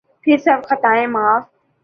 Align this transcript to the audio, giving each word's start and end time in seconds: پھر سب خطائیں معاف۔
پھر 0.23 0.37
سب 0.37 0.59
خطائیں 0.69 1.07
معاف۔ 1.07 1.43